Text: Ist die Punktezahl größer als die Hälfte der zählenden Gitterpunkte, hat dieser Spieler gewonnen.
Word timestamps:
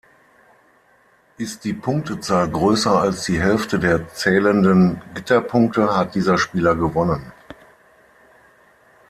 Ist 1.37 1.63
die 1.63 1.73
Punktezahl 1.75 2.49
größer 2.49 2.99
als 2.99 3.25
die 3.25 3.39
Hälfte 3.39 3.77
der 3.77 4.07
zählenden 4.15 4.99
Gitterpunkte, 5.13 5.95
hat 5.95 6.15
dieser 6.15 6.39
Spieler 6.39 6.73
gewonnen. 6.75 7.31